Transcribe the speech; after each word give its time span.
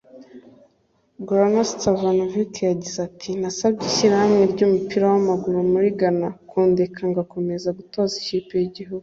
Goran 1.27 1.55
Stevanovic 1.71 2.53
yagize 2.69 2.97
ati 3.07 3.29
“Nasabye 3.41 3.83
ishyirahamwe 3.89 4.43
ry’umupira 4.53 5.03
w’amaguru 5.13 5.57
muri 5.71 5.87
Ghana 5.99 6.27
kundeka 6.49 6.99
ngakomeza 7.11 7.75
gutoza 7.77 8.13
ikipe 8.23 8.53
y’igihugu 8.59 8.99